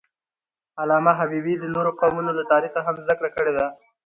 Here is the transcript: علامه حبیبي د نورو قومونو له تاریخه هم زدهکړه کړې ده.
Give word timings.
علامه 0.81 1.13
حبیبي 1.19 1.53
د 1.59 1.65
نورو 1.75 1.91
قومونو 1.99 2.31
له 2.37 2.43
تاریخه 2.51 2.79
هم 2.83 2.95
زدهکړه 3.03 3.29
کړې 3.35 3.51
ده. 3.57 3.65